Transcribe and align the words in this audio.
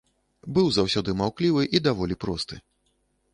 Быў 0.57 0.71
заўсёды 0.77 1.15
маўклівы 1.19 1.63
і 1.77 1.83
даволі 1.89 2.19
просты. 2.27 2.59